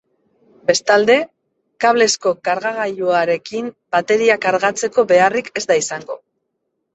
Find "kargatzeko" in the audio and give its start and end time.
4.47-5.07